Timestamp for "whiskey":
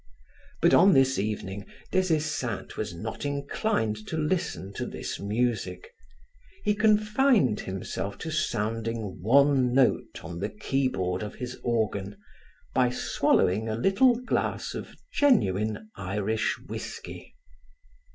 16.65-17.35